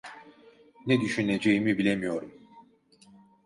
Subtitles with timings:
[0.87, 2.31] Ne düşüneceğimi bilemiyorum.